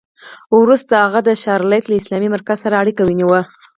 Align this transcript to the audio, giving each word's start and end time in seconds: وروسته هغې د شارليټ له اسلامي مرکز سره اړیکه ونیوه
وروسته 0.59 0.93
هغې 1.03 1.21
د 1.25 1.29
شارليټ 1.43 1.83
له 1.89 1.95
اسلامي 2.01 2.29
مرکز 2.35 2.57
سره 2.65 2.75
اړیکه 2.81 3.01
ونیوه 3.05 3.41